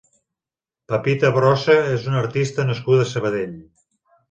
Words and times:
Pepita 0.91 1.31
Brossa 1.35 1.77
és 1.97 2.09
una 2.13 2.19
artista 2.23 2.67
nascuda 2.73 3.07
a 3.07 3.13
Sabadell. 3.13 3.57